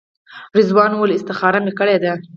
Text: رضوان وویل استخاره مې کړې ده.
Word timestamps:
رضوان 0.57 0.91
وویل 0.93 1.11
استخاره 1.17 1.59
مې 1.65 1.71
کړې 1.79 1.97
ده. 2.03 2.13